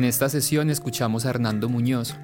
[0.00, 2.16] En esta sesión escuchamos a Hernando Muñoz,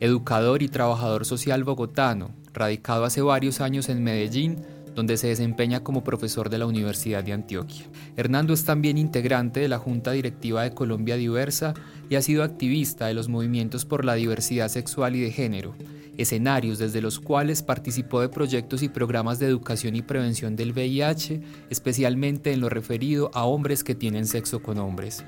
[0.00, 4.56] educador y trabajador social bogotano, radicado hace varios años en Medellín,
[4.96, 7.84] donde se desempeña como profesor de la Universidad de Antioquia.
[8.16, 11.72] Hernando es también integrante de la Junta Directiva de Colombia Diversa
[12.08, 15.76] y ha sido activista de los movimientos por la diversidad sexual y de género,
[16.18, 21.42] escenarios desde los cuales participó de proyectos y programas de educación y prevención del VIH,
[21.70, 25.24] especialmente en lo referido a hombres que tienen sexo con hombres.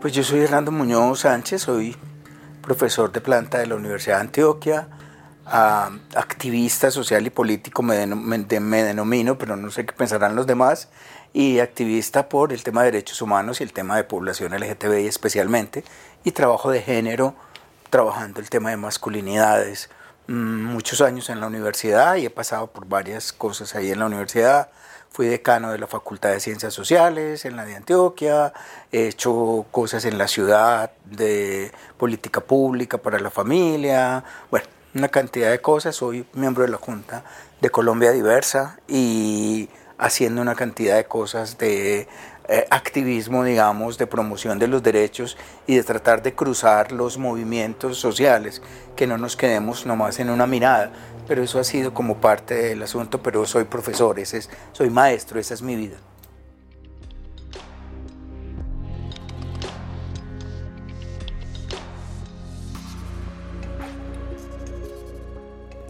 [0.00, 1.94] Pues yo soy Hernando Muñoz Sánchez, soy
[2.62, 4.88] profesor de planta de la Universidad de Antioquia,
[5.44, 10.88] activista social y político me, denomino, pero no sé qué pensarán los demás,
[11.34, 15.84] y activista por el tema de derechos humanos y el tema de población LGTBI especialmente,
[16.24, 17.34] y trabajo de género,
[17.90, 19.90] trabajando el tema de masculinidades,
[20.28, 20.32] mm,
[20.64, 24.70] muchos años en la universidad y he pasado por varias cosas ahí en la universidad
[25.12, 28.52] Fui decano de la Facultad de Ciencias Sociales en la de Antioquia,
[28.92, 34.22] he hecho cosas en la ciudad de política pública para la familia,
[34.52, 35.96] bueno, una cantidad de cosas.
[35.96, 37.24] Soy miembro de la Junta
[37.60, 42.06] de Colombia Diversa y haciendo una cantidad de cosas de
[42.48, 47.98] eh, activismo, digamos, de promoción de los derechos y de tratar de cruzar los movimientos
[47.98, 48.62] sociales,
[48.96, 50.90] que no nos quedemos nomás en una mirada,
[51.30, 55.38] pero eso ha sido como parte del asunto, pero soy profesor, ese es, soy maestro,
[55.38, 55.96] esa es mi vida.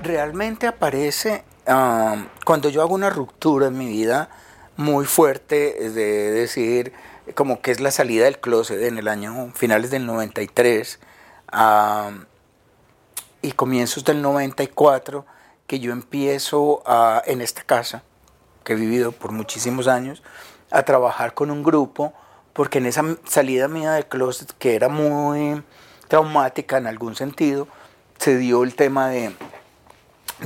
[0.03, 4.29] Realmente aparece um, cuando yo hago una ruptura en mi vida
[4.77, 6.93] muy fuerte de decir
[7.35, 11.01] como que es la salida del closet en el año finales del 93
[13.43, 15.25] y comienzos del 94
[15.67, 18.03] que yo empiezo a, en esta casa,
[18.65, 20.23] que he vivido por muchísimos años,
[20.71, 22.13] a trabajar con un grupo,
[22.53, 25.63] porque en esa salida mía del closet, que era muy
[26.09, 27.69] traumática en algún sentido,
[28.19, 29.35] se dio el tema de,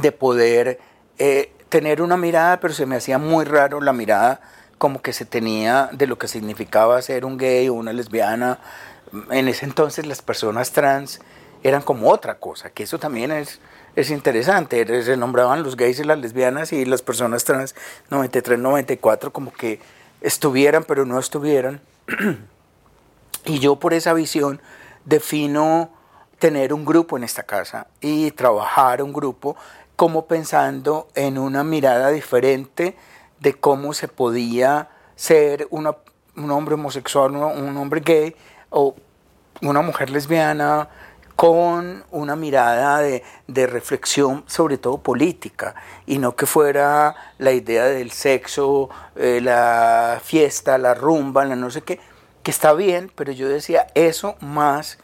[0.00, 0.78] de poder
[1.18, 4.40] eh, tener una mirada, pero se me hacía muy raro la mirada
[4.78, 8.58] como que se tenía de lo que significaba ser un gay o una lesbiana.
[9.30, 11.20] En ese entonces las personas trans
[11.64, 13.58] eran como otra cosa, que eso también es,
[13.96, 15.02] es interesante.
[15.02, 17.74] Se nombraban los gays y las lesbianas y las personas trans
[18.10, 19.80] 93, 94 como que
[20.20, 21.80] estuvieran pero no estuvieran.
[23.46, 24.60] y yo por esa visión
[25.06, 25.90] defino
[26.38, 29.56] tener un grupo en esta casa y trabajar un grupo
[29.96, 32.94] como pensando en una mirada diferente
[33.40, 35.96] de cómo se podía ser una,
[36.36, 38.36] un hombre homosexual, un hombre gay
[38.68, 38.94] o
[39.62, 40.90] una mujer lesbiana,
[41.36, 45.74] con una mirada de, reflexión, sobre todo política,
[46.06, 51.70] y no que fuera la idea del sexo, eh, la fiesta, la rumba, la no
[51.70, 51.98] sé qué,
[52.42, 54.98] que está bien, pero yo decía eso más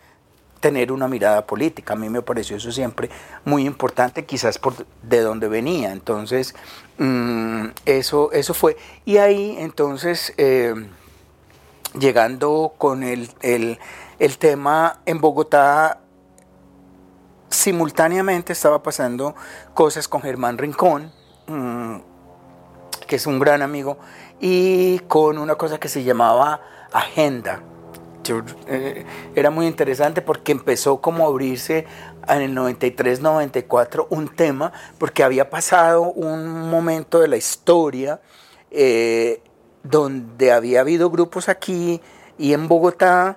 [0.60, 1.94] tener una mirada política.
[1.94, 3.10] A mí me pareció eso siempre
[3.44, 5.90] muy importante, quizás por de dónde venía.
[5.90, 6.54] Entonces,
[6.98, 8.76] mm, eso, eso fue.
[9.06, 10.74] Y ahí, entonces, eh,
[11.98, 13.30] llegando con el,
[14.20, 15.99] el tema en Bogotá,
[17.50, 19.34] simultáneamente estaba pasando
[19.74, 21.12] cosas con Germán Rincón,
[21.46, 21.96] mm,
[23.06, 23.98] que es un gran amigo,
[24.40, 26.60] y con una cosa que se llamaba
[26.92, 27.62] Agenda.
[28.68, 31.86] Eh, era muy interesante porque empezó como a abrirse
[32.28, 38.20] en el 93-94 un tema, porque había pasado un momento de la historia
[38.70, 39.42] eh,
[39.82, 42.00] donde había habido grupos aquí
[42.38, 43.36] y en Bogotá,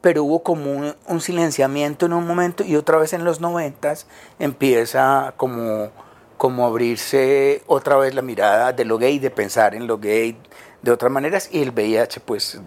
[0.00, 4.06] pero hubo como un, silenciamiento en un momento y otra vez en los noventas
[4.38, 5.90] empieza como,
[6.36, 10.36] como abrirse otra vez la mirada de lo gay, de pensar en lo gay
[10.82, 12.60] de otras maneras y el VIH pues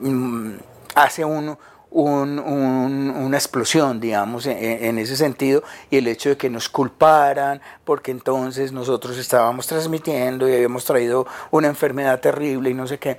[0.00, 0.52] mm,
[0.94, 1.56] hace un,
[1.90, 8.72] una explosión, digamos, en, ese sentido, y el hecho de que nos culparan, porque entonces
[8.72, 13.18] nosotros estábamos transmitiendo y habíamos traído una enfermedad terrible y no sé qué.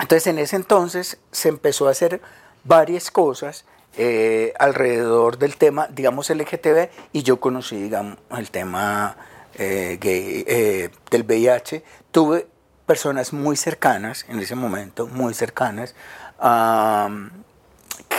[0.00, 2.20] Entonces en ese entonces se empezó a hacer
[2.64, 3.64] varias cosas
[3.96, 9.16] eh, alrededor del tema, digamos, LGTB, y yo conocí, digamos, el tema
[9.54, 11.84] eh, gay, eh, del VIH.
[12.10, 12.46] Tuve
[12.86, 15.94] personas muy cercanas, en ese momento, muy cercanas,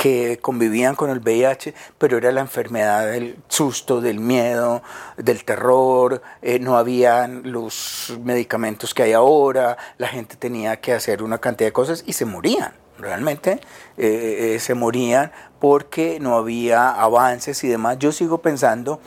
[0.03, 4.83] que convivían con el VIH, pero era la enfermedad del susto, del miedo,
[5.15, 11.23] del terror, eh, no habían los medicamentos que hay ahora, la gente tenía que hacer
[11.23, 13.61] una cantidad de cosas y se morían, realmente
[13.97, 15.31] eh, eh, se morían
[15.61, 17.97] porque no había avances y demás.
[17.97, 18.99] Yo sigo pensando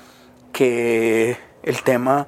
[0.50, 2.26] que el tema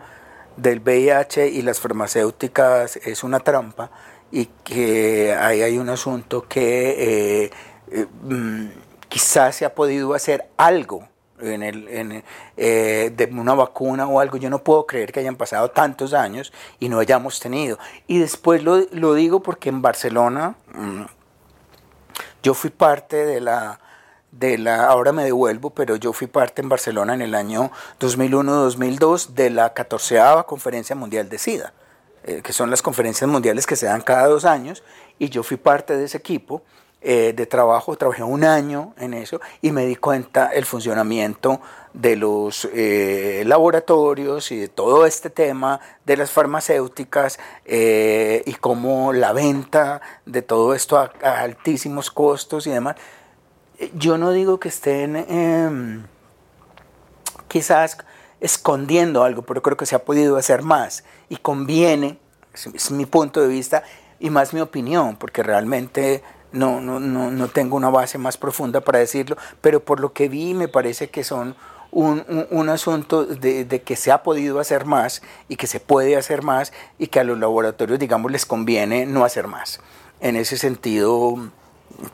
[0.58, 3.90] del VIH y las farmacéuticas es una trampa
[4.31, 7.50] y que ahí hay un asunto que
[7.90, 8.69] eh, mm,
[9.08, 11.08] quizás se ha podido hacer algo
[11.40, 12.25] en el,
[12.56, 14.37] eh, de una vacuna o algo.
[14.37, 17.79] Yo no puedo creer que hayan pasado tantos años y no hayamos tenido.
[18.06, 21.02] Y después lo, lo digo porque en Barcelona mm,
[22.43, 23.81] yo fui parte de la,
[24.31, 27.70] de la, ahora me devuelvo, pero yo fui parte en Barcelona en el año
[28.00, 31.73] 2001-2002 de la 14 Conferencia Mundial de SIDA,
[32.25, 34.82] eh, que son las conferencias mundiales que se dan cada dos años,
[35.19, 36.62] y yo fui parte de ese equipo
[37.00, 41.61] eh, de trabajo, trabajé un año en eso y me di cuenta el funcionamiento
[41.93, 49.12] de los eh, laboratorios y de todo este tema de las farmacéuticas eh, y cómo
[49.12, 52.97] la venta de todo esto a, altísimos costos y demás.
[53.95, 56.03] Yo no digo que estén em,
[57.47, 57.99] quizás
[58.41, 62.19] escondiendo algo, pero creo que se ha podido hacer más y conviene,
[62.53, 63.85] es mi punto de vista
[64.19, 68.81] y más mi opinión, porque realmente no, no, no, no tengo una base más profunda
[68.81, 71.56] para decirlo, pero por lo que vi me parece que son
[71.91, 76.43] un, un, asunto de, que se ha podido hacer más y que se puede hacer
[76.43, 79.81] más y que a los laboratorios, digamos, les conviene no hacer más.
[80.21, 81.50] En ese sentido,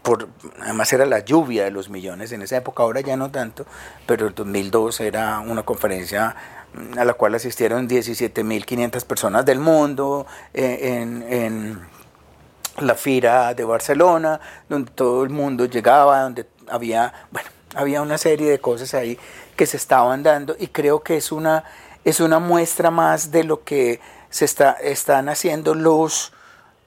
[0.02, 0.28] por,
[0.60, 3.66] además era la lluvia de los millones en esa época, ahora ya no tanto,
[4.06, 6.36] pero el 2002 era una conferencia
[6.96, 11.93] a la cual asistieron 17.500 personas del mundo eh, en, en
[12.78, 18.50] la Fira de Barcelona, donde todo el mundo llegaba, donde había, bueno, había una serie
[18.50, 19.18] de cosas ahí
[19.56, 21.64] que se estaban dando y creo que es una,
[22.04, 24.00] es una muestra más de lo que
[24.30, 26.32] se está, están haciendo los,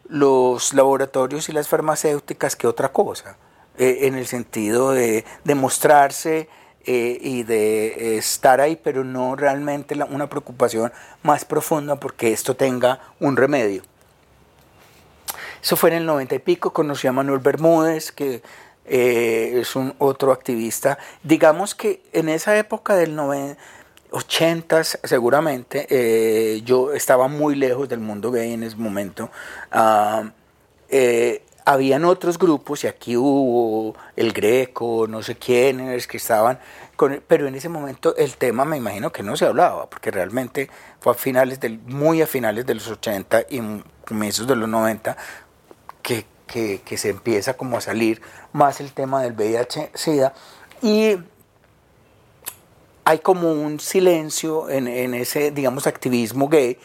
[0.09, 3.37] los laboratorios y las farmacéuticas que otra cosa,
[3.77, 6.49] eh, en el sentido de demostrarse
[6.85, 10.91] eh, y de estar ahí, pero no realmente una preocupación
[11.23, 13.83] más profunda porque esto tenga un remedio.
[15.61, 18.41] Eso fue en el 90 y pico, conocí a Manuel Bermúdez, que
[18.85, 20.97] eh, es un otro activista.
[21.23, 23.59] Digamos que en esa época del 90,
[24.11, 29.29] 80 seguramente, eh, yo estaba muy lejos del mundo gay en ese momento.
[29.71, 30.31] Ah,
[30.89, 36.59] eh, habían otros grupos y aquí hubo el Greco, no sé quiénes que estaban,
[37.27, 40.69] pero en ese momento el tema me imagino que no se hablaba, porque realmente
[40.99, 43.61] fue a finales del, muy a finales de los 80 y
[44.05, 45.17] comienzos de los 90
[46.01, 48.21] que, que, se empieza como a salir
[48.53, 50.33] más el tema del VIH-Sida
[50.81, 51.17] y
[53.03, 56.77] hay como un silencio en, en, ese, digamos, activismo gay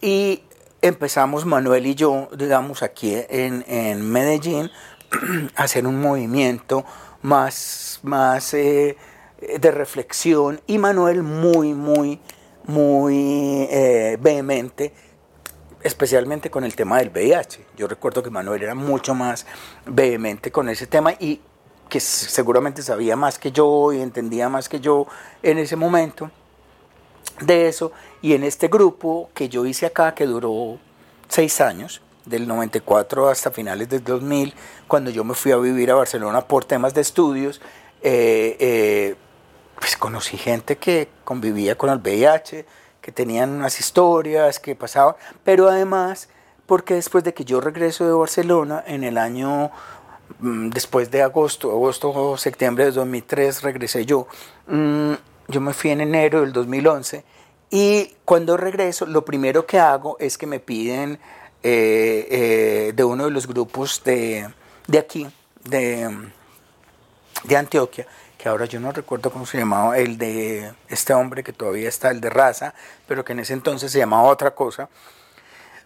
[0.00, 0.42] y
[0.82, 4.70] empezamos Manuel y yo, digamos, aquí en, en Medellín
[5.56, 6.84] a hacer un movimiento
[7.22, 8.96] más, más eh,
[9.40, 12.20] de reflexión y Manuel muy, muy,
[12.68, 14.92] muy eh, vehemente
[15.82, 17.66] especialmente con el tema del VIH.
[17.76, 19.46] Yo recuerdo que Manuel era mucho más
[19.86, 21.40] vehemente con ese tema y
[21.88, 25.06] que seguramente sabía más que yo y entendía más que yo
[25.42, 26.30] en ese momento
[27.40, 27.92] de eso.
[28.20, 30.78] Y en este grupo que yo hice acá, que duró
[31.28, 34.54] seis años, del 94 hasta finales del 2000,
[34.86, 37.60] cuando yo me fui a vivir a Barcelona por temas de estudios,
[38.02, 39.16] eh, eh,
[39.78, 42.66] pues conocí gente que convivía con el VIH,
[43.00, 46.28] que tenían unas historias que pasaban, pero además
[46.66, 49.70] porque después de que yo regreso de Barcelona en el año
[50.40, 54.26] mm, después de agosto, agosto o septiembre de 2003 regresé yo.
[54.66, 55.14] Mm,
[55.48, 57.24] yo me fui en enero del 2011
[57.70, 61.18] y cuando regreso lo primero que hago es que me piden
[61.62, 64.48] eh, eh, de uno de los grupos de,
[64.86, 65.26] de aquí,
[65.64, 66.30] de,
[67.44, 68.06] de Antioquia,
[68.38, 72.10] que ahora yo no recuerdo cómo se llamaba, el de este hombre que todavía está,
[72.10, 72.72] el de raza,
[73.06, 74.88] pero que en ese entonces se llamaba otra cosa,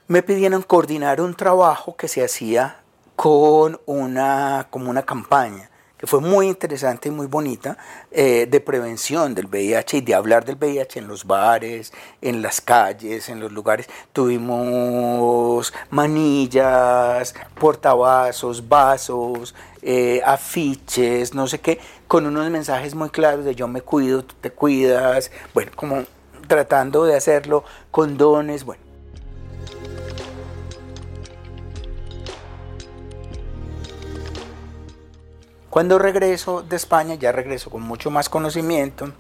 [0.06, 2.76] me pidieron coordinar un trabajo que se hacía
[3.16, 5.71] con una, como una campaña
[6.04, 7.76] fue muy interesante y muy bonita,
[8.10, 12.60] eh, de prevención del VIH y de hablar del VIH en los bares, en las
[12.60, 13.88] calles, en los lugares.
[14.12, 21.78] Tuvimos manillas, portavasos, vasos, eh, afiches, no sé qué,
[22.08, 26.02] con unos mensajes muy claros de yo me cuido, tú te cuidas, bueno, como
[26.48, 28.91] tratando de hacerlo con dones, bueno.
[35.72, 39.10] Cuando regreso de España, ya regreso con mucho más conocimiento,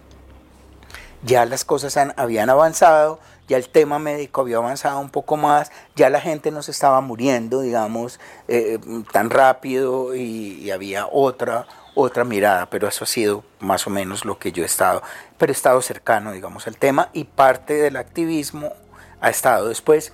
[1.22, 3.18] ya las cosas habían avanzado,
[3.48, 7.00] ya el tema médico había avanzado un poco más, ya la gente no se estaba
[7.00, 8.78] muriendo, digamos, eh,
[9.12, 14.38] tan rápido y, había otra, otra mirada, pero eso ha sido más o menos lo
[14.38, 15.02] que yo he estado,
[15.38, 18.74] pero he estado cercano, digamos, al tema y parte del activismo
[19.22, 20.12] ha estado después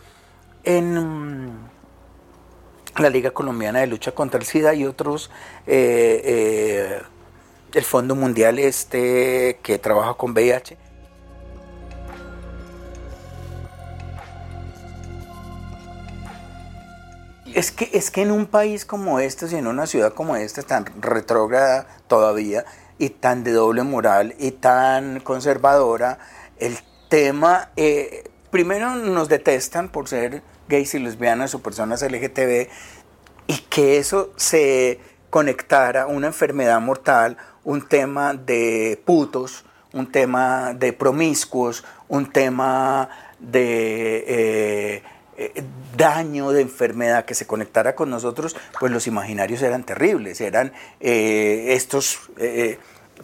[0.62, 1.68] en
[3.00, 5.30] la Liga Colombiana de Lucha contra el SIDA y otros,
[5.66, 7.02] eh, eh,
[7.74, 10.76] el Fondo Mundial este que trabaja con VIH
[17.54, 20.62] Es que, es que en un país como este, y en una ciudad como esta,
[20.62, 22.64] tan retrógrada todavía,
[22.98, 26.18] y tan de doble moral, y tan conservadora,
[26.58, 26.78] el
[27.08, 32.68] tema, eh, primero nos detestan por ser gays y lesbianas o personas LGTB,
[33.46, 40.92] y que eso se conectara una enfermedad mortal, un tema de putos, un tema de
[40.92, 43.08] promiscuos, un tema
[43.38, 44.24] de...
[44.28, 45.02] Eh,
[45.40, 45.62] eh,
[45.96, 51.74] daño de enfermedad que se conectara con nosotros, pues los imaginarios eran terribles, eran eh,
[51.74, 52.18] estos,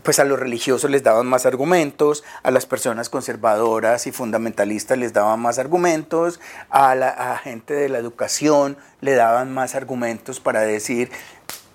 [0.03, 5.13] pues a los religiosos les daban más argumentos, a las personas conservadoras y fundamentalistas les
[5.13, 11.11] daban más argumentos, a la gente de la educación le daban más argumentos para decir,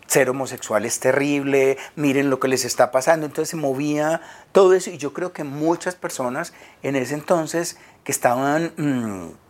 [0.10, 3.26] ser homosexual es terrible, miren lo que les está pasando.
[3.26, 4.22] Entonces se movía
[4.52, 8.74] todo eso y yo creo que muchas personas en ese entonces que estaban...
[8.78, 9.49] Mm,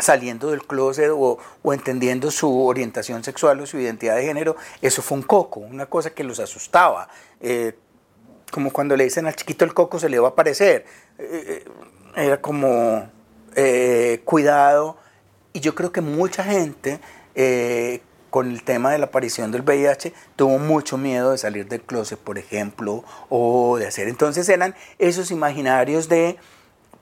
[0.00, 1.38] saliendo del closet o,
[1.72, 6.10] entendiendo su orientación sexual o su identidad de género, eso fue un coco, una cosa
[6.10, 7.08] que los asustaba.
[7.40, 7.76] Eh,
[8.50, 10.84] como cuando le dicen al chiquito el coco se le va a aparecer.
[11.18, 11.70] Eh, eh,
[12.16, 13.10] era como
[14.24, 14.98] cuidado.
[15.52, 17.00] Y yo creo que mucha gente
[18.30, 22.18] con el tema de la aparición del VIH tuvo mucho miedo de salir del closet,
[22.18, 24.08] por ejemplo, o de hacer.
[24.08, 26.36] Entonces eran esos imaginarios de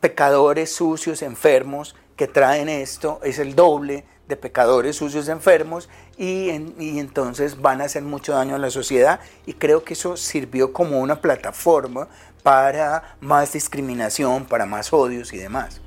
[0.05, 6.99] pecadores sucios, enfermos, que traen esto es el doble de pecadores sucios enfermos y, y,
[6.99, 11.01] entonces van a hacer mucho daño a la sociedad y creo que eso sirvió como
[11.01, 12.09] una plataforma
[12.43, 15.81] para más discriminación, para más odios y demás.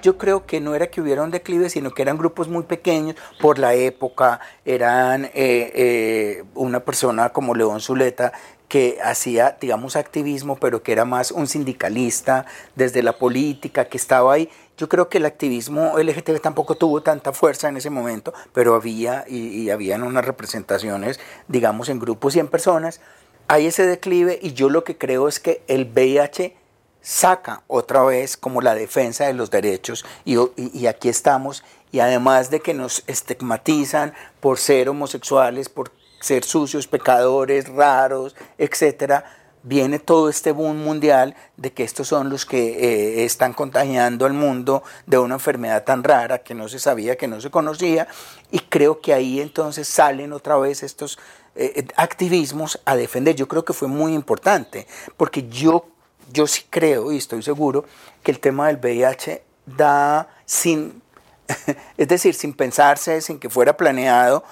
[0.00, 3.16] Yo creo que no era que hubiera un declive, sino que eran grupos muy pequeños
[3.40, 8.32] por la época, eran eh, eh, una persona como León Zuleta
[8.68, 14.32] que hacía, digamos, activismo, pero que era más un sindicalista desde la política, que estaba
[14.32, 14.48] ahí.
[14.78, 19.24] Yo creo que el activismo LGTB tampoco tuvo tanta fuerza en ese momento, pero había
[19.28, 23.00] y, y habían unas representaciones, digamos, en grupos y en personas.
[23.48, 26.59] Hay ese declive y yo lo que creo es que el VIH
[27.02, 32.60] saca otra vez como la defensa de los derechos y, aquí estamos y además de
[32.60, 39.24] que nos estigmatizan por ser homosexuales, por ser sucios, pecadores, raros, etcétera,
[39.62, 44.32] viene todo este boom mundial de que estos son los que eh, están contagiando al
[44.32, 48.08] mundo de una enfermedad tan rara que no se sabía, que no se conocía,
[48.50, 51.18] y creo que ahí entonces salen otra vez estos
[51.56, 53.34] eh, activismos a defender.
[53.34, 55.86] Yo creo que fue muy importante, porque yo
[56.32, 57.84] yo sí creo y estoy seguro
[58.22, 61.02] que el tema del VIH da sin,
[61.96, 64.44] es decir, sin pensarse, sin que fuera planeado,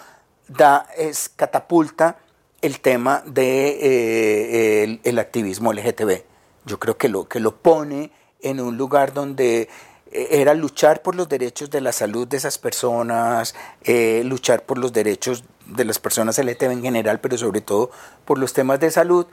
[0.48, 2.18] da, es catapulta
[2.60, 6.22] el tema del de, eh, el, activismo LGTB.
[6.64, 9.68] Yo creo que lo, que lo pone en un lugar donde
[10.10, 14.78] eh, era luchar por los derechos de la salud de esas personas, eh, luchar por
[14.78, 17.90] los derechos de las personas LGTB en general, pero sobre todo
[18.24, 19.26] por los temas de salud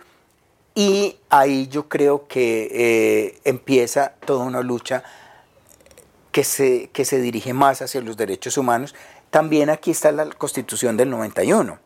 [0.75, 5.03] y ahí yo creo que eh, empieza toda una lucha
[6.33, 8.93] que se, que se dirige más hacia los derechos humanos.
[9.29, 11.79] También aquí está la constitución del 91.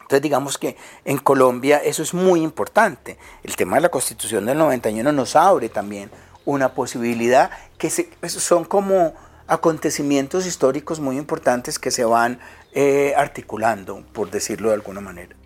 [0.00, 3.18] Entonces digamos que en Colombia eso es muy importante.
[3.44, 6.10] El tema de la constitución del 91 nos abre también
[6.44, 9.14] una posibilidad que son como
[9.46, 12.40] acontecimientos históricos muy importantes que se van
[12.72, 15.36] eh, articulando, por decirlo de alguna manera.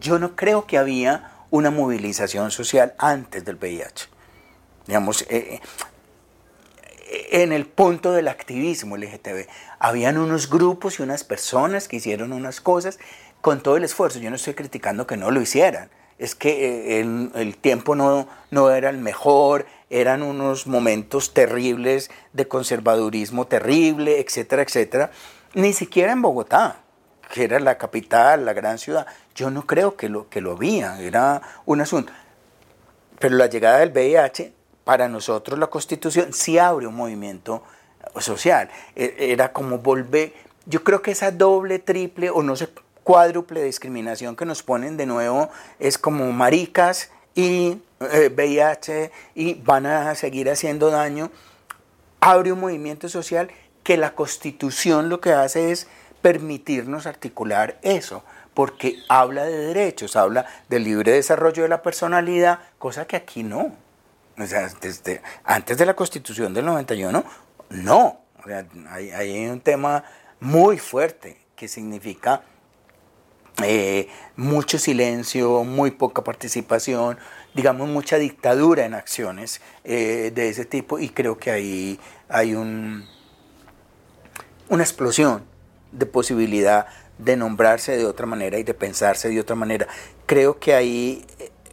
[0.00, 4.08] Yo no creo que había una movilización social antes del VIH.
[4.86, 5.60] Digamos, eh,
[7.10, 9.46] eh, en el punto del activismo LGTB,
[9.78, 12.98] habían unos grupos y unas personas que hicieron unas cosas
[13.40, 14.18] con todo el esfuerzo.
[14.18, 15.90] Yo no estoy criticando que no lo hicieran.
[16.18, 22.10] Es que eh, el, el tiempo no, no era el mejor, eran unos momentos terribles
[22.32, 25.10] de conservadurismo terrible, etcétera, etcétera.
[25.54, 26.80] Ni siquiera en Bogotá
[27.30, 29.06] que era la capital, la gran ciudad.
[29.34, 32.12] Yo no creo que lo, que lo había, era un asunto.
[33.18, 34.52] Pero la llegada del VIH,
[34.84, 37.62] para nosotros la constitución sí abre un movimiento
[38.18, 38.68] social.
[38.96, 40.32] E, era como volver,
[40.66, 42.68] yo creo que esa doble, triple o no sé,
[43.04, 49.86] cuádruple discriminación que nos ponen de nuevo es como maricas y VIH eh, y van
[49.86, 51.30] a seguir haciendo daño.
[52.20, 53.50] Abre un movimiento social
[53.82, 55.86] que la constitución lo que hace es
[56.22, 58.24] permitirnos articular eso,
[58.54, 63.72] porque habla de derechos, habla del libre desarrollo de la personalidad, cosa que aquí no.
[64.38, 67.24] O sea, desde, antes de la constitución del 91,
[67.70, 68.20] no.
[68.42, 70.04] O sea, hay, un tema
[70.40, 72.42] muy fuerte que significa
[73.62, 77.18] eh, mucho silencio, muy poca participación,
[77.54, 83.06] digamos mucha dictadura en acciones eh, de ese tipo y creo que ahí hay un,
[84.70, 85.44] una explosión
[85.92, 86.86] de posibilidad
[87.18, 89.86] de nombrarse de otra manera y de pensarse de otra manera.
[90.26, 91.24] Creo que ahí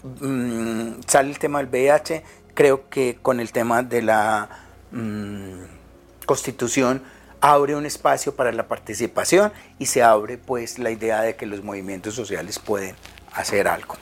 [0.04, 4.50] mm, sale el tema del VIH, creo que con el tema de la
[4.92, 5.64] mm,
[6.26, 7.04] constitución
[7.40, 11.64] abre un espacio para la participación y se abre pues la idea de que los
[11.64, 12.96] movimientos sociales pueden
[13.34, 13.96] hacer algo.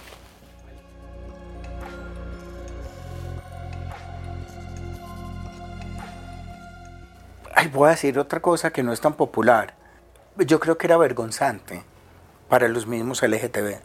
[7.54, 9.85] Ay, voy a decir otra cosa que no es tan popular.
[10.38, 11.84] Yo creo que era vergonzante
[12.50, 13.80] para los mismos LGTB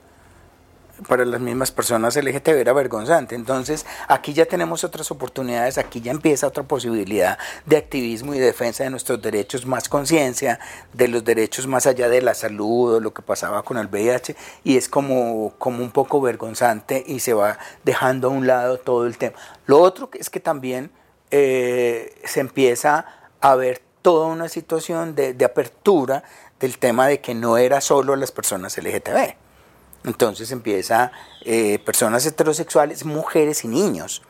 [1.09, 3.35] para las mismas personas LGTB era vergonzante.
[3.35, 8.85] Entonces, aquí ya tenemos otras oportunidades, aquí ya empieza otra posibilidad de activismo y defensa
[8.85, 10.61] de nuestros derechos, más conciencia
[10.93, 14.37] de los derechos más allá de la salud o lo que pasaba con el VIH,
[14.65, 19.07] y es como, como un poco vergonzante y se va dejando a un lado todo
[19.07, 19.37] el tema.
[19.67, 20.91] Lo otro es que también
[21.31, 23.07] eh, se empieza
[23.41, 26.25] a ver toda una situación de, apertura
[26.59, 29.37] del tema de que no era solo las personas LGTB
[30.05, 34.23] entonces empieza eh, personas heterosexuales, mujeres y niños.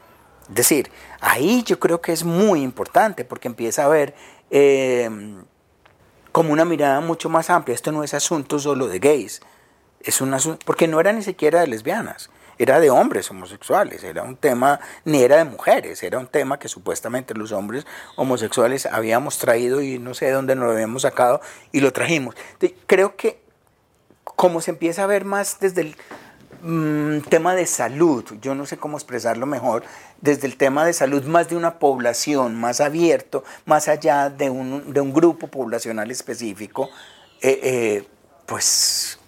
[0.48, 4.14] Es decir, ahí yo creo que es muy importante porque empieza a haber
[4.50, 5.44] em,
[6.32, 7.74] como una mirada mucho más amplia.
[7.74, 9.40] Esto no es asunto solo de gays,
[10.00, 12.30] es un asunto, porque no era ni siquiera de lesbianas,
[12.62, 16.68] era de hombres homosexuales, era un tema, ni era de mujeres, era un tema que
[16.68, 21.40] supuestamente los hombres homosexuales habíamos traído y no sé de dónde nos lo habíamos sacado
[21.72, 22.34] y lo trajimos.
[22.86, 23.40] Creo que
[24.24, 25.96] como se empieza a ver más desde el
[26.62, 29.82] mm, tema de salud, yo no sé cómo expresarlo mejor,
[30.20, 34.92] desde el tema de salud más de una población, más abierto, más allá de un,
[34.92, 36.90] de un grupo poblacional específico,
[37.40, 38.08] eh, eh,
[38.44, 39.19] pues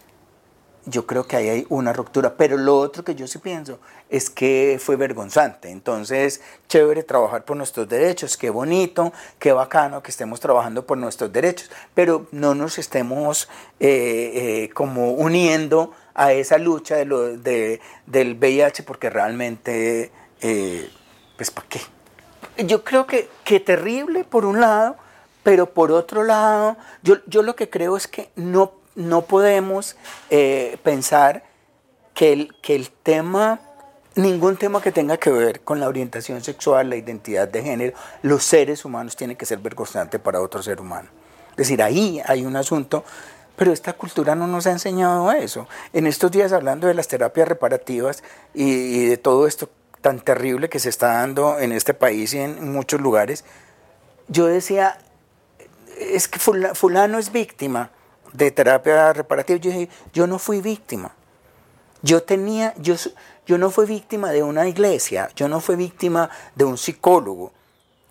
[0.84, 2.34] yo creo que ahí hay una ruptura.
[2.36, 3.78] Pero lo otro que yo sí pienso
[4.10, 5.70] es que fue vergonzante.
[5.70, 11.32] Entonces, chévere trabajar por nuestros derechos, qué bonito, qué bacano que estemos trabajando por nuestros
[11.32, 13.48] derechos, pero no nos estemos
[13.80, 20.90] eh, eh, como uniendo a esa lucha de lo, de, del VIH porque realmente, eh,
[21.36, 21.80] pues, ¿para qué?
[22.64, 24.96] Yo creo que, que terrible por un lado,
[25.42, 29.96] pero por otro lado, yo, yo lo que creo es que no no podemos
[30.30, 31.44] eh, pensar
[32.14, 33.60] que el, que el tema,
[34.14, 38.44] ningún tema que tenga que ver con la orientación sexual, la identidad de género, los
[38.44, 41.08] seres humanos tiene que ser vergonzante para otro ser humano.
[41.52, 43.04] Es decir, ahí hay un asunto,
[43.56, 45.68] pero esta cultura no nos ha enseñado eso.
[45.92, 48.22] En estos días hablando de las terapias reparativas
[48.54, 49.68] y, de todo esto
[50.00, 53.44] tan terrible que se está dando en este país y en muchos lugares,
[54.28, 54.98] yo decía,
[55.98, 57.90] es que fulano es víctima
[58.32, 61.14] de terapia reparativa, yo dije, yo no fui víctima.
[62.02, 62.96] Yo tenía, yo,
[63.46, 67.52] yo no fui víctima de una iglesia, yo no fui víctima de un psicólogo,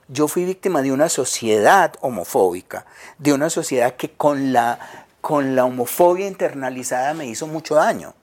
[0.08, 2.86] yo fui víctima de una sociedad homofóbica,
[3.18, 4.80] de una sociedad que con la,
[5.20, 8.14] con la homofobia internalizada me hizo mucho daño.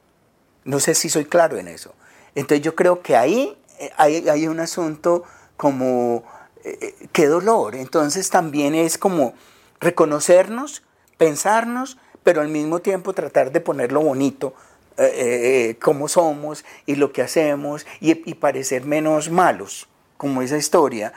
[0.65, 1.95] No sé si soy claro en eso.
[2.35, 5.25] Entonces yo creo que ahí eh, hay, hay un asunto
[5.57, 6.25] como,
[6.65, 7.75] eh, eh, qué dolor.
[7.75, 9.35] Entonces también es como
[9.81, 10.83] reconocernos
[11.19, 14.55] pensarnos, pero al mismo tiempo tratar de ponerlo bonito,
[14.97, 20.57] eh, eh, eh, cómo somos y lo que hacemos y, parecer menos malos, como esa
[20.57, 21.13] historia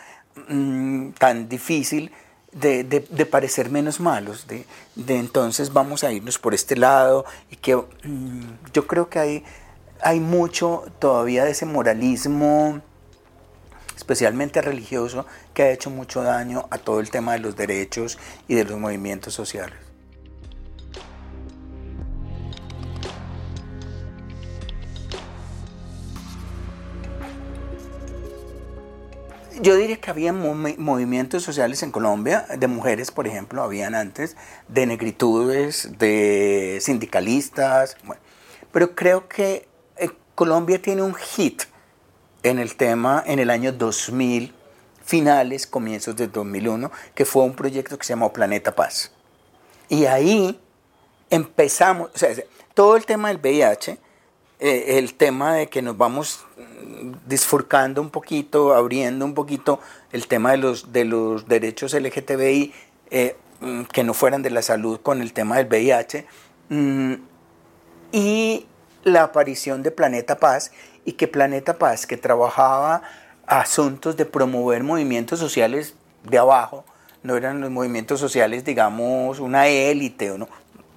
[0.50, 2.12] mm, tan difícil
[2.52, 4.66] de, parecer menos malos, de,
[5.08, 9.44] entonces vamos a irnos por este lado y que mm, yo creo que hay,
[10.02, 12.82] hay mucho todavía de ese moralismo
[13.96, 18.56] especialmente religioso, que ha hecho mucho daño a todo el tema de los derechos y
[18.56, 19.90] de los movimientos sociales.
[29.60, 34.38] Yo diría que había movimientos sociales en Colombia, de mujeres, por ejemplo, habían antes,
[34.68, 37.98] de negritudes, de sindicalistas,
[38.72, 41.64] pero creo que eh, Colombia tiene un hit
[42.44, 44.54] en el tema en el año 2000,
[45.04, 49.12] finales, comienzos de 2001, que fue un proyecto que se llamó Planeta Paz.
[49.90, 50.60] Y ahí
[51.30, 52.34] empezamos, o sea,
[52.74, 53.98] todo el tema del VIH,
[54.63, 56.45] eh, el tema de que nos vamos
[57.26, 59.80] disfurcando un poquito, abriendo un poquito
[60.12, 62.71] el tema de los, de los derechos LGTBI
[63.10, 66.28] eh, mm, que no fueran de la salud con el tema del VIH
[66.69, 67.13] mm,
[68.12, 68.67] y
[69.04, 70.71] la aparición de Planeta Paz
[71.06, 73.02] y que Planeta Paz, que trabajaba
[73.47, 76.86] asuntos de promover movimientos sociales de abajo,
[77.24, 80.47] no eran los movimientos sociales, digamos, una élite, ¿no?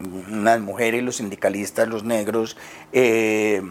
[0.00, 2.56] Unas mujeres, los sindicalistas, los negros,
[2.92, 3.62] eh,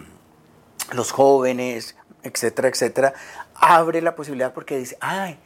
[0.94, 3.14] los jóvenes, etcétera, etcétera,
[3.56, 5.38] abre la posibilidad porque dice, ay,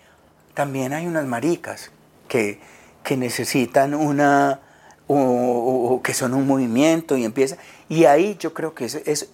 [0.53, 1.91] también hay unas maricas
[2.27, 2.59] que,
[3.03, 4.59] que necesitan una,
[5.07, 7.57] o, que son un movimiento y empieza,
[7.89, 9.29] y ahí yo creo que es,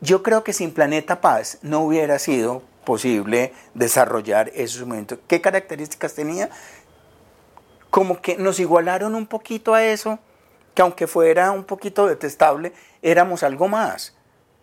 [0.00, 5.18] yo creo que sin Planeta Paz no hubiera sido posible desarrollar esos movimientos.
[5.26, 6.50] ¿Qué características tenía?
[7.90, 10.18] Como que nos igualaron un poquito a eso,
[10.78, 14.14] que aunque fuera un poquito detestable, éramos algo más.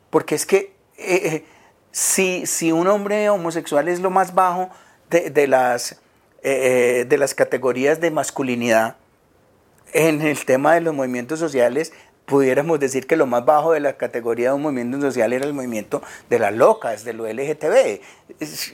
[0.09, 1.45] Porque es que eh, eh,
[1.91, 4.69] si, si un hombre homosexual es lo más bajo
[5.09, 5.99] de, las,
[6.41, 8.95] eh, de las categorías de masculinidad,
[9.91, 11.91] en el tema de los movimientos sociales,
[12.25, 15.53] pudiéramos decir que lo más bajo de la categoría de un movimiento social era el
[15.53, 17.99] movimiento de las locas, de lo LGTB,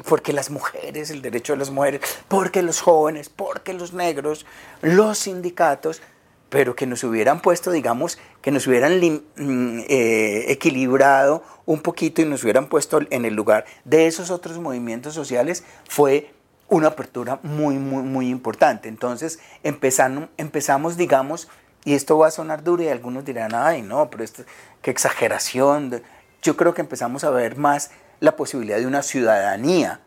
[0.08, 4.46] porque las mujeres, el derecho de las mujeres, porque los jóvenes, porque los negros,
[4.84, 6.04] los sindicatos,
[6.52, 12.26] pero que nos hubieran puesto, digamos, que nos hubieran mm, eh, equilibrado un poquito y
[12.26, 16.30] nos hubieran puesto en el lugar de esos otros movimientos sociales, fue
[16.68, 18.90] una apertura muy, muy, muy importante.
[18.90, 21.48] Entonces empezamos, empezamos, digamos,
[21.86, 24.44] y esto va a sonar duro y algunos dirán, ay, no, pero esto,
[24.82, 26.04] qué exageración.
[26.42, 30.02] Yo creo que empezamos a ver más la posibilidad de una ciudadanía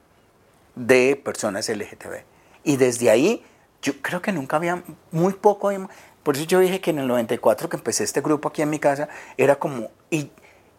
[0.74, 2.22] de personas LGTB.
[2.64, 3.42] Y desde ahí,
[3.80, 5.70] yo creo que nunca había, muy poco,
[6.25, 8.81] por eso yo dije que en el 94 que empecé este grupo aquí en mi
[8.81, 10.31] casa, era como, y,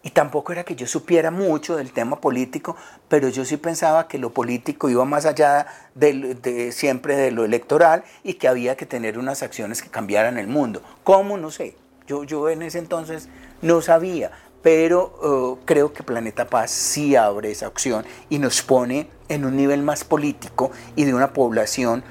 [0.06, 2.76] y tampoco era que yo supiera mucho del tema político,
[3.08, 8.04] pero yo sí pensaba que lo político iba más allá de, siempre de lo electoral
[8.24, 10.84] y que había que tener unas acciones que cambiaran el mundo.
[11.04, 11.38] ¿Cómo?
[11.38, 11.76] No sé.
[12.06, 13.30] Yo, yo en ese entonces
[13.64, 14.30] no sabía,
[14.62, 19.56] pero uh, creo que Planeta Paz sí abre esa opción y nos pone en un
[19.56, 22.04] nivel más político y de una población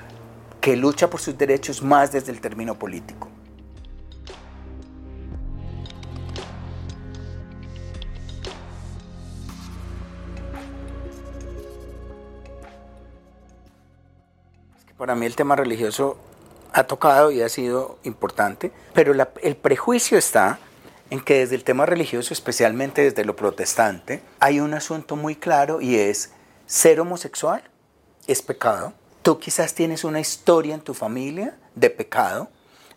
[0.65, 3.29] que lucha por sus derechos más desde el término político.
[14.97, 16.17] para mí el tema religioso
[16.73, 20.59] ha tocado y ha sido importante, pero el prejuicio está
[21.11, 25.83] en que desde el tema religioso, especialmente desde lo protestante, hay un asunto muy claro
[25.83, 26.33] y es
[26.65, 27.63] ser homosexual
[28.27, 32.51] es pecado Tú quizás tienes una historia en tu familia de pecado,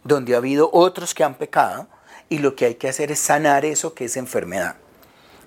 [0.03, 1.87] donde ha habido otros que han pecado,
[2.27, 4.75] y lo que hay que hacer es sanar eso que es enfermedad.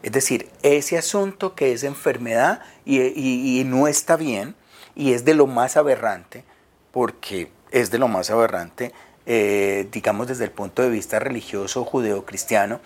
[0.02, 4.54] Es decir, ese asunto que es enfermedad y, no está bien,
[4.96, 6.44] y es de lo más aberrante,
[6.92, 8.94] porque es de lo más aberrante,
[9.26, 12.80] eh, digamos desde el punto de vista religioso judeo-cristiano,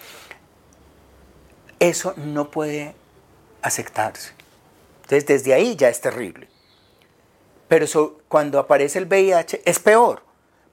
[1.78, 2.96] eso no puede
[3.62, 4.32] aceptarse.
[5.02, 6.48] Entonces desde ahí ya es terrible.
[7.74, 10.22] Pero cuando aparece el VIH es peor,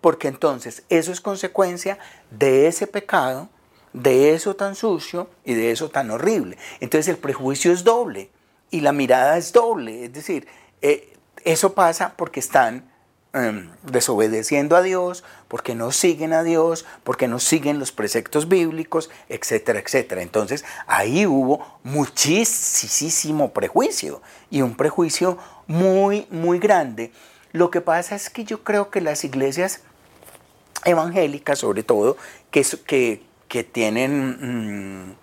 [0.01, 1.97] porque entonces eso es consecuencia
[2.29, 3.49] de ese pecado,
[3.91, 6.59] de eso tan sucio y de eso tan horrible.
[6.79, 8.29] Entonces el prejuicio es doble
[8.69, 10.05] y la mirada es doble.
[10.05, 10.47] Es decir,
[10.83, 11.11] eh,
[11.43, 12.87] eso pasa porque están
[13.33, 19.09] em, desobedeciendo a Dios, porque no siguen a Dios, porque no siguen los preceptos bíblicos,
[19.27, 20.21] etcétera, etcétera.
[20.21, 25.39] Entonces ahí hubo muchísimo prejuicio y un prejuicio
[25.71, 27.11] muy, muy grande.
[27.53, 29.81] Lo que pasa es que yo creo que las iglesias
[30.85, 32.17] evangélicas, sobre todo,
[32.51, 35.15] que, que, que tienen,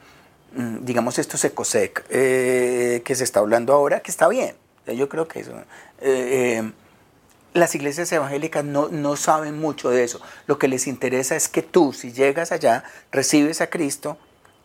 [0.54, 4.56] mm, mm, digamos, estos ecosec eh, que se está hablando ahora, que está bien.
[4.86, 5.52] Yo creo que eso.
[5.52, 5.62] Eh,
[6.00, 6.72] eh,
[7.52, 10.20] las iglesias evangélicas no, no, saben mucho de eso.
[10.46, 14.16] Lo que les interesa es que tú, si llegas allá, recibes a Cristo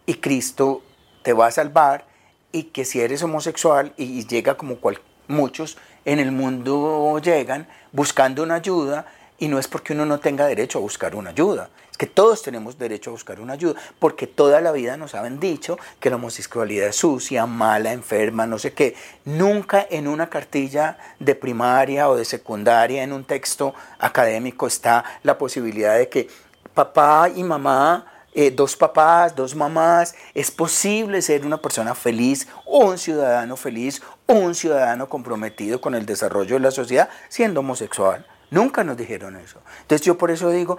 [0.05, 0.81] y Cristo
[1.23, 2.05] te va a salvar
[2.53, 8.43] y que si eres homosexual y llega como cualquier muchos en el mundo llegan buscando
[8.43, 9.05] una ayuda
[9.39, 12.41] Y no es porque uno no tenga derecho a buscar una ayuda, es que todos
[12.41, 16.15] tenemos derecho a buscar una ayuda, porque toda la vida nos han dicho que la
[16.15, 18.95] homosexualidad es sucia, mala, enferma, no sé qué.
[19.25, 25.37] Nunca en una cartilla de primaria o de secundaria, en un texto académico, está la
[25.37, 26.29] posibilidad de que
[26.73, 32.97] papá y mamá eh, dos papás, dos mamás, es posible ser una persona feliz, un
[32.97, 38.25] ciudadano feliz, un ciudadano comprometido con el desarrollo de la sociedad siendo homosexual.
[38.49, 39.59] Nunca nos dijeron eso.
[39.81, 40.77] Entonces yo por eso digo,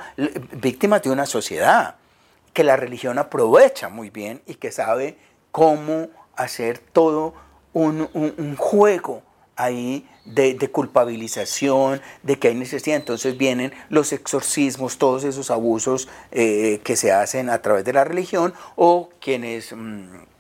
[0.52, 1.96] víctimas de una sociedad
[2.52, 5.18] que la religión aprovecha muy bien y que sabe
[5.50, 7.34] cómo hacer todo
[7.72, 9.22] un, un, juego
[9.56, 12.96] ahí de, culpabilización, de que hay necesidad.
[12.96, 18.04] Entonces vienen los exorcismos, todos esos abusos eh, que se hacen a través de la
[18.04, 19.72] religión o quienes...
[19.74, 20.34] Mm,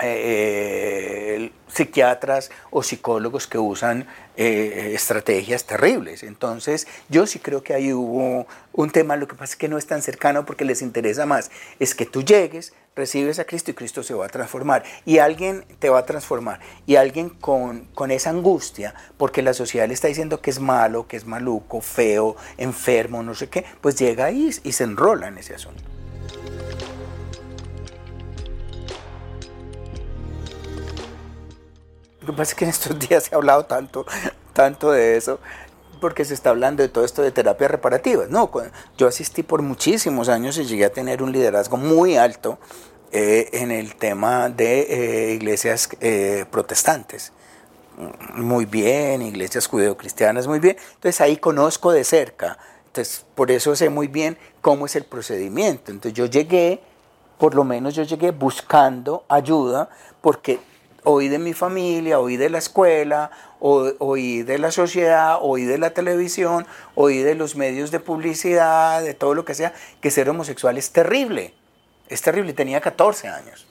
[0.00, 4.06] eh, psiquiatras o psicólogos que usan
[4.36, 6.22] eh, estrategias terribles.
[6.22, 9.76] Entonces, yo sí creo que ahí hubo un tema, lo que pasa es que no
[9.76, 13.74] es tan cercano porque les interesa más, es que tú llegues, recibes a Cristo y
[13.74, 14.82] Cristo se va a transformar.
[15.06, 16.60] Y alguien te va a transformar.
[16.86, 21.06] Y alguien con, con esa angustia, porque la sociedad le está diciendo que es malo,
[21.06, 25.38] que es maluco, feo, enfermo, no sé qué, pues llega ahí y se enrola en
[25.38, 25.82] ese asunto.
[32.20, 34.04] Lo que pasa es que en estos días se ha hablado tanto,
[34.52, 35.40] tanto de eso,
[35.98, 38.28] porque se está hablando de todo esto de terapias reparativas.
[38.30, 38.50] No,
[38.96, 42.58] yo asistí por muchísimos años y llegué a tener un liderazgo muy alto
[43.10, 47.32] eh, en el tema de eh, iglesias eh, protestantes.
[48.34, 50.76] Muy bien, iglesias judeocristianas, muy bien.
[50.94, 52.58] Entonces ahí conozco de cerca.
[52.86, 55.90] Entonces por eso sé muy bien cómo es el procedimiento.
[55.90, 56.80] Entonces yo llegué,
[57.38, 59.88] por lo menos yo llegué buscando ayuda,
[60.20, 60.60] porque
[61.10, 65.90] oí de mi familia, oí de la escuela, oí de la sociedad, oí de la
[65.90, 70.76] televisión, oí de los medios de publicidad, de todo lo que sea, que ser homosexual
[70.76, 71.54] es terrible.
[72.08, 73.66] Es terrible, tenía 14 años,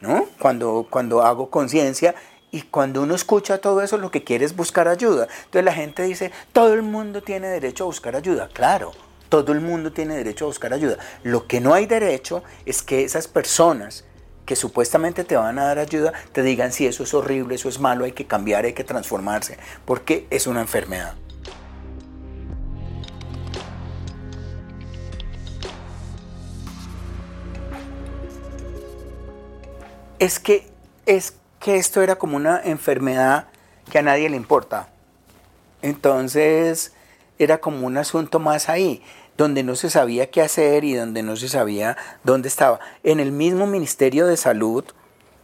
[0.00, 0.26] ¿no?
[0.40, 2.16] Cuando, cuando hago conciencia
[2.50, 5.28] y cuando uno escucha todo eso, lo que quiere es buscar ayuda.
[5.44, 8.48] Entonces la gente dice, todo el mundo tiene derecho a buscar ayuda.
[8.52, 8.90] Claro,
[9.28, 10.98] todo el mundo tiene derecho a buscar ayuda.
[11.22, 14.04] Lo que no hay derecho es que esas personas
[14.44, 17.78] que supuestamente te van a dar ayuda, te digan si eso es horrible, eso es
[17.78, 21.14] malo, hay que cambiar, hay que transformarse, porque es una enfermedad.
[30.18, 30.70] Es que,
[31.04, 33.48] es que esto era como una enfermedad
[33.90, 34.88] que a nadie le importa.
[35.80, 36.92] Entonces
[37.38, 39.02] era como un asunto más ahí
[39.36, 42.80] donde no se sabía qué hacer y donde no se sabía dónde estaba.
[43.02, 44.84] En el mismo Ministerio de Salud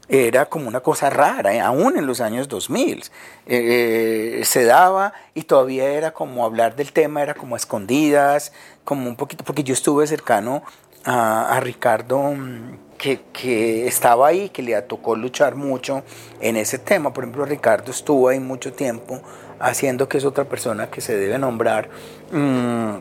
[0.09, 1.61] era como una cosa rara, ¿eh?
[1.61, 3.05] aún en los años 2000.
[3.47, 8.53] Eh, se daba y todavía era como hablar del tema, era como escondidas,
[8.85, 10.63] como un poquito, porque yo estuve cercano
[11.05, 12.19] a, Ricardo.
[12.33, 16.03] Mm, que, que, estaba ahí, que le tocó luchar mucho
[16.41, 17.13] en ese tema.
[17.13, 19.23] Por ejemplo, Ricardo estuvo ahí mucho tiempo
[19.61, 21.89] haciendo que es otra persona que se debe nombrar.
[22.33, 22.97] Mm,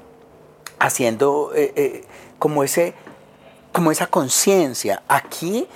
[0.79, 2.05] haciendo eh, eh,
[2.39, 2.93] como, ese,
[3.71, 5.03] como esa conciencia.
[5.07, 5.67] Aquí,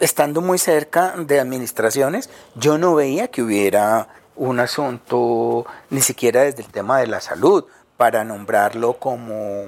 [0.00, 6.62] estando muy cerca de administraciones, yo no veía que hubiera un asunto, ni siquiera desde
[6.62, 7.64] el tema de la salud,
[7.96, 9.66] para nombrarlo como,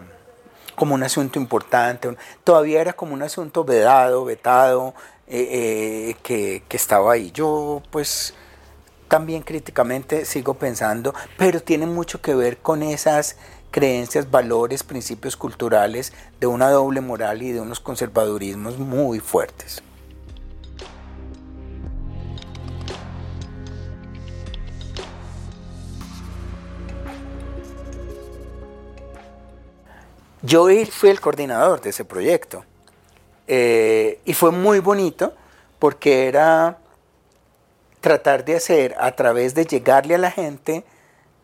[0.75, 2.17] como un asunto importante.
[2.43, 4.95] Todavía era como un asunto vedado, vetado,
[5.27, 7.31] eh, que, que estaba ahí.
[7.31, 8.35] Yo pues
[9.09, 13.37] también críticamente sigo pensando, pero tiene mucho que ver con esas
[13.75, 19.83] creencias, valores, principios culturales de una doble moral y de unos conservadurismos muy fuertes.
[30.43, 32.65] Yo fui el coordinador de ese proyecto
[33.49, 35.35] eh, y fue muy bonito
[35.81, 36.79] porque era
[38.01, 40.85] tratar de hacer a través de llegarle a la gente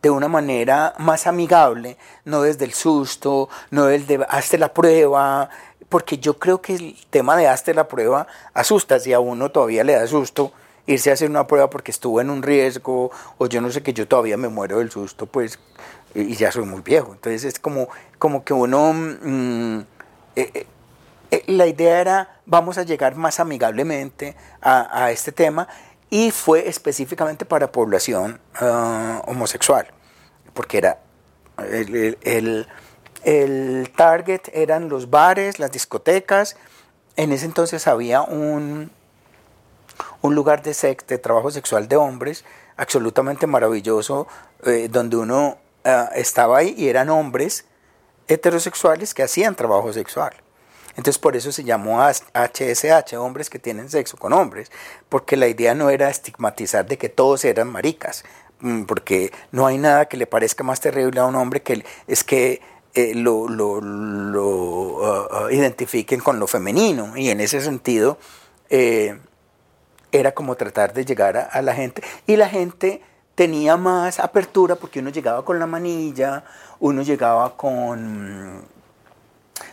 [0.02, 5.50] de una manera más amigable, no desde el susto, no desde hazte la prueba,
[5.88, 9.84] porque yo creo que el tema de hazte la prueba asusta, si a uno todavía
[9.84, 10.52] le da susto
[10.86, 13.92] irse a hacer una prueba porque estuvo en un riesgo o yo no sé que
[13.92, 15.58] yo todavía me muero del susto, pues
[16.14, 18.92] y ya soy muy viejo, entonces es como, como que uno...
[18.92, 19.80] Mm,
[20.36, 20.66] eh, eh,
[21.32, 25.68] eh, la idea era, vamos a llegar más amigablemente a, a este tema
[26.10, 29.86] y fue específicamente para población ah, homosexual,
[30.52, 30.98] porque era
[31.58, 32.66] el,
[33.96, 36.56] target eran los bares, las discotecas.
[37.16, 38.90] En ese entonces había un,
[40.22, 42.44] un lugar de, sex, de trabajo sexual de hombres
[42.76, 44.26] absolutamente maravilloso,
[44.64, 47.66] eh, donde uno ah, estaba ahí y eran hombres
[48.26, 50.32] heterosexuales que hacían trabajo sexual.
[50.90, 54.70] Entonces por eso se llamó HSH, hombres que tienen sexo con hombres,
[55.08, 58.24] porque la idea no era estigmatizar de que todos eran maricas,
[58.60, 62.24] mm, porque no hay nada que le parezca más terrible a un hombre que es
[62.24, 62.60] que
[62.94, 67.16] eh, lo, lo, ah, ah, identifiquen con lo femenino.
[67.16, 68.18] Y en ese sentido
[68.68, 69.18] eh,
[70.12, 72.02] era como tratar de llegar a, la gente.
[72.26, 73.02] Y la gente
[73.34, 76.44] tenía más apertura porque uno llegaba con la manilla,
[76.80, 78.64] uno llegaba con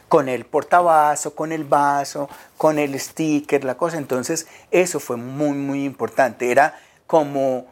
[0.10, 3.98] con el portavaso, con el vaso, con el sticker, la cosa.
[3.98, 6.52] Entonces, eso fue muy, muy importante.
[6.52, 7.66] Era como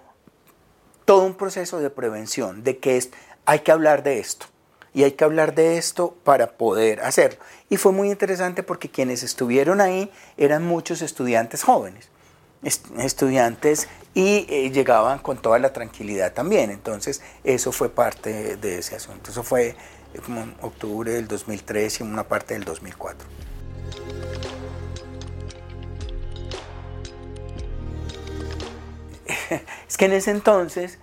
[1.06, 3.12] todo un proceso de prevención, de que es,
[3.45, 4.48] hay que hablar de esto.
[4.93, 7.39] Y hay que hablar de esto para poder hacerlo.
[7.69, 12.08] Y fue muy interesante porque quienes estuvieron ahí eran muchos estudiantes jóvenes,
[12.63, 16.71] estudiantes y eh, llegaban con toda la tranquilidad también.
[16.71, 19.32] Entonces, eso fue parte de ese asunto.
[19.32, 19.76] Eso fue
[20.23, 23.28] como en octubre del 2003 y una parte del 2004.
[29.88, 30.99] Es que en ese entonces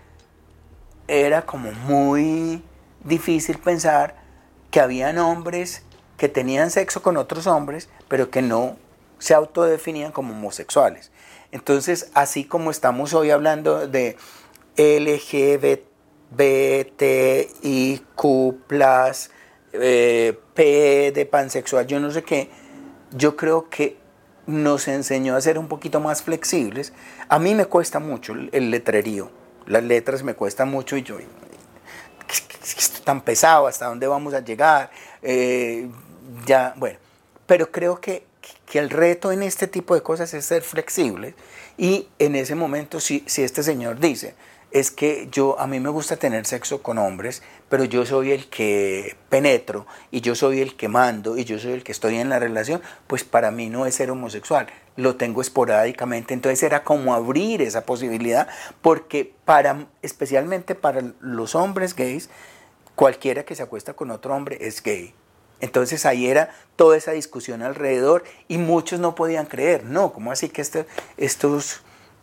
[1.09, 2.63] era como muy
[3.05, 4.17] difícil pensar
[4.71, 5.83] que habían hombres
[6.17, 8.77] que tenían sexo con otros hombres, pero que no
[9.19, 11.11] se autodefinían como homosexuales.
[11.51, 14.17] Entonces, así como estamos hoy hablando de
[14.77, 15.92] LGBT,
[16.37, 18.07] BTIQ,
[19.73, 22.51] eh, P de pansexual, yo no sé qué,
[23.13, 23.97] yo creo que
[24.47, 26.93] nos enseñó a ser un poquito más flexibles.
[27.29, 29.31] A mí me cuesta mucho el letrerío,
[29.67, 31.19] las letras me cuestan mucho y yo,
[33.05, 34.91] tan pesado, ¿hasta dónde vamos a llegar?
[35.23, 35.89] Eh,
[36.47, 36.99] ya, bueno,
[37.47, 38.25] pero creo que,
[38.67, 41.35] que, el reto en este tipo de cosas es ser flexible
[41.77, 44.35] y en ese momento si, si este señor dice,
[44.73, 48.49] es que yo a mí me gusta tener sexo con hombres, pero yo soy el
[48.49, 52.31] que penetro y yo soy el que mando y yo soy el que estoy en
[52.31, 57.15] la relación, pues para mí no es ser homosexual, lo tengo esporádicamente, entonces era como
[57.15, 58.49] abrir esa posibilidad
[58.81, 62.31] porque para especialmente para los hombres gays,
[62.95, 65.15] cualquiera que se acuesta con otro hombre es gay.
[65.61, 70.49] Entonces ahí era toda esa discusión alrededor y muchos no podían creer, no, ¿cómo así
[70.49, 70.87] que este,
[71.19, 71.83] estos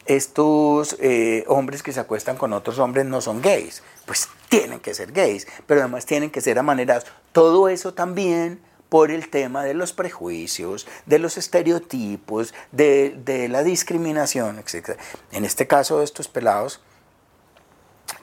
[0.09, 3.83] estos eh, hombres que se acuestan con otros hombres no son gays.
[4.07, 7.05] Pues tienen que ser gays, pero además tienen que ser amanerados.
[7.31, 14.57] Todo eso también por el tema de los prejuicios, de los estereotipos, de, la discriminación,
[14.57, 14.99] etc.
[15.31, 16.81] En este caso de estos pelados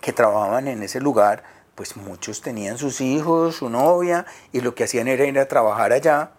[0.01, 1.45] que trabajaban en ese lugar,
[1.77, 5.93] pues muchos tenían sus hijos, su novia, y lo que hacían era ir a trabajar
[5.93, 6.33] allá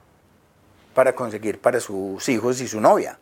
[0.94, 3.18] para conseguir para sus hijos y su novia.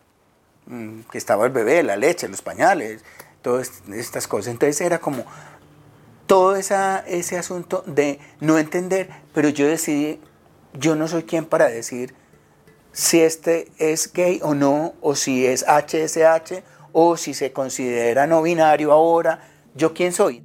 [0.67, 3.03] Mm, que estaba el bebé, la leche, los pañales,
[3.43, 4.51] todas estas cosas.
[4.51, 5.23] Entonces era como
[6.25, 10.19] todo ese asunto de no entender, pero yo decidí,
[10.73, 12.15] yo no soy quien para decir
[12.91, 18.41] si este es gay o no, o si es HSH, o si se considera no
[18.41, 19.41] binario ahora,
[19.75, 20.43] yo quién soy.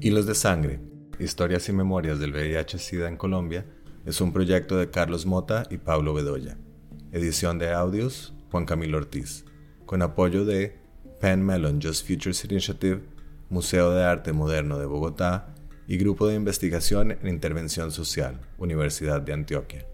[0.00, 0.80] Hilos de Sangre,
[1.18, 3.64] historias y memorias del VIH-Sida en Colombia,
[4.04, 6.56] es un proyecto de Carlos Mota y Pablo Bedoya.
[7.12, 9.44] Edición de audios, Juan Camilo Ortiz.
[9.86, 10.78] Con apoyo de
[11.20, 13.02] Penn Mellon Just Futures Initiative,
[13.48, 15.54] Museo de Arte Moderno de Bogotá
[15.86, 19.86] y Grupo de Investigación en Intervención Social, Universidad de Antioquia.